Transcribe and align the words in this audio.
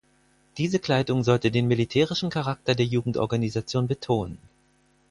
Diese 0.57 0.79
Kleidung 0.79 1.23
sollte 1.23 1.51
den 1.51 1.67
militärischen 1.67 2.31
Charakter 2.31 2.73
der 2.73 2.87
Jugendorganisation 2.87 3.85
betonen. 3.87 4.39